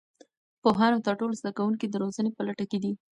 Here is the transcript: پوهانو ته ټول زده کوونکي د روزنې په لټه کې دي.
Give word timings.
پوهانو 0.61 1.03
ته 1.05 1.11
ټول 1.19 1.31
زده 1.41 1.51
کوونکي 1.57 1.85
د 1.87 1.95
روزنې 2.03 2.31
په 2.33 2.41
لټه 2.47 2.65
کې 2.71 2.79
دي. 2.83 2.91